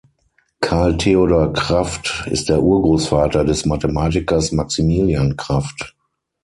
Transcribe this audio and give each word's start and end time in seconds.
Karl 0.61 0.97
Theodor 0.97 1.53
Krafft 1.53 2.25
ist 2.31 2.49
der 2.49 2.63
Urgroßvater 2.63 3.45
des 3.45 3.67
Mathematikers 3.67 4.51
Maximilian 4.51 5.37
Krafft. 5.37 5.95